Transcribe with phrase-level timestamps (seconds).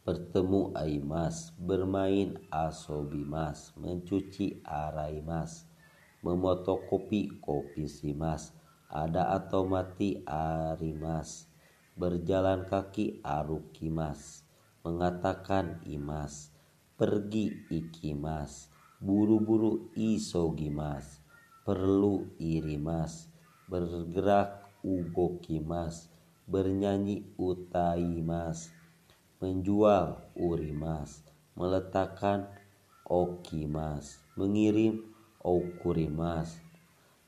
[0.00, 5.68] bertemu Aimas, bermain asobimas, mencuci araimas,
[6.24, 8.56] memotokopi kopi simas,
[8.88, 11.46] ada atau mati arimas,
[11.94, 14.42] berjalan kaki arukimas,
[14.80, 16.48] mengatakan imas,
[16.96, 18.72] pergi ikimas,
[19.04, 21.20] buru-buru isogimas,
[21.68, 23.28] perlu irimas,
[23.68, 26.08] bergerak ugokimas,
[26.48, 28.72] bernyanyi utaimas,
[29.40, 31.24] menjual urimas,
[31.56, 32.44] meletakkan
[33.08, 35.00] okimas, mengirim
[35.40, 36.60] okurimas,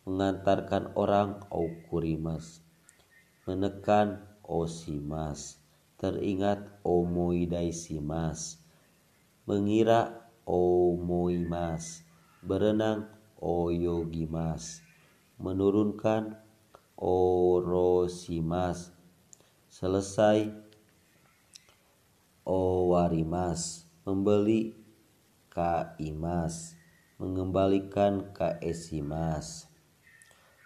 [0.04, 2.60] mengantarkan orang okurimas,
[3.48, 5.56] menekan osimas,
[5.96, 8.60] teringat omoidaisimas,
[9.48, 12.04] mengira omoimas,
[12.44, 13.08] berenang
[13.40, 14.84] oyogimas,
[15.40, 16.36] menurunkan
[17.00, 18.92] orosimas,
[19.72, 20.71] selesai
[22.42, 24.74] owarimas, membeli
[25.46, 26.74] kaimas,
[27.20, 29.70] mengembalikan kaesimas,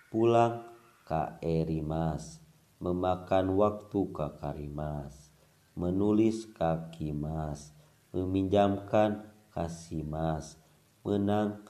[0.08, 0.64] pulang
[1.04, 2.40] kaerimas,
[2.80, 5.32] memakan waktu kakarimas,
[5.76, 7.76] menulis kakimas,
[8.16, 10.56] meminjamkan kasimas,
[11.04, 11.60] menang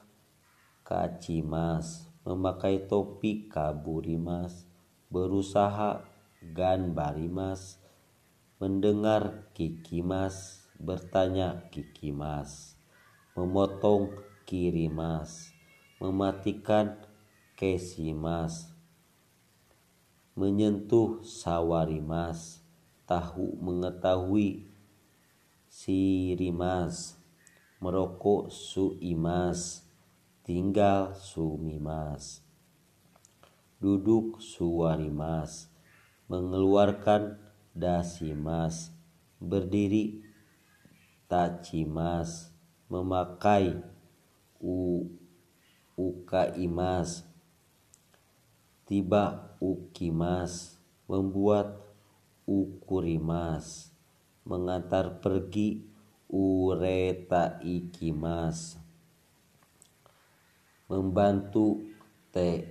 [0.87, 4.63] kacimas, memakai topi kaburimas,
[5.11, 6.03] berusaha
[6.55, 7.79] gan barimas,
[8.57, 12.73] mendengar kikimas, bertanya kikimas,
[13.37, 14.17] memotong
[14.49, 15.53] kirimas,
[16.01, 16.97] mematikan
[17.53, 18.73] kesimas,
[20.33, 22.65] menyentuh sawarimas,
[23.05, 24.65] tahu mengetahui
[25.69, 27.13] sirimas,
[27.77, 29.85] merokok suimas,
[30.41, 32.41] tinggal sumimas,
[33.77, 35.69] duduk suwarimas,
[36.25, 37.46] mengeluarkan
[37.77, 38.89] dasimas,
[39.37, 40.25] berdiri.
[41.29, 42.49] Tacimas,
[42.89, 43.77] memakai.
[44.57, 45.05] U.
[45.97, 47.25] Ukaimas,
[48.85, 50.77] tiba ukimas,
[51.09, 51.73] membuat
[52.45, 53.89] ukurimas,
[54.45, 55.89] mengantar pergi
[56.29, 58.77] ureta ikimas.
[60.85, 61.81] Membantu
[62.29, 62.69] te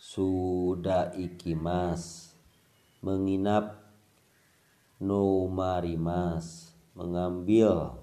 [0.00, 2.32] sudah ikimas.
[3.04, 3.83] Menginap
[5.04, 8.00] no marimas mengambil.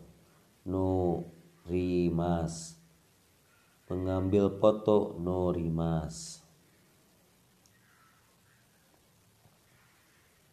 [0.61, 1.25] No
[1.65, 2.77] rimas
[3.89, 5.17] mengambil foto.
[5.17, 6.40] No rimas